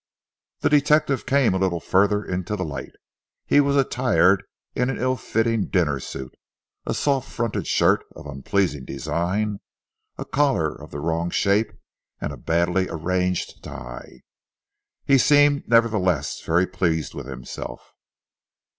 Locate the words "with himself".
17.13-17.93